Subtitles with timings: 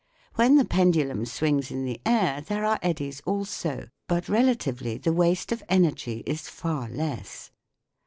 [0.33, 5.51] When the pendulum swings in the air there are eddies also, but relatively the waste
[5.51, 7.51] of energy is far less.